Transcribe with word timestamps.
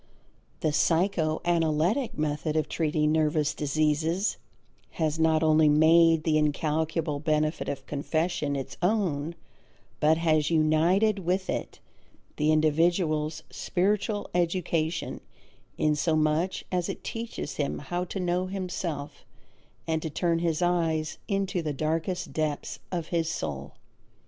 The 0.61 0.71
psycho 0.73 1.41
analytic 1.45 2.17
method 2.17 2.55
of 2.55 2.67
treating 2.67 3.11
nervous 3.11 3.53
diseases 3.53 4.37
has 4.93 5.19
not 5.19 5.43
only 5.43 5.69
made 5.69 6.23
the 6.23 6.39
incalculable 6.39 7.19
benefit 7.19 7.69
of 7.69 7.85
confession 7.85 8.55
its 8.55 8.77
own 8.81 9.35
but 9.99 10.17
has 10.17 10.49
united 10.49 11.19
with 11.19 11.51
it 11.51 11.79
the 12.37 12.51
individual's 12.51 13.43
spiritual 13.51 14.27
education 14.33 15.21
inasmuch 15.77 16.63
as 16.71 16.89
it 16.89 17.03
teaches 17.03 17.57
him 17.57 17.77
how 17.77 18.03
to 18.05 18.19
know 18.19 18.47
himself 18.47 19.23
and 19.85 20.01
to 20.01 20.09
turn 20.09 20.39
his 20.39 20.63
eyes 20.63 21.19
into 21.27 21.61
the 21.61 21.73
darkest 21.73 22.33
depths 22.33 22.79
of 22.91 23.09
his 23.09 23.29
soul. 23.29 23.75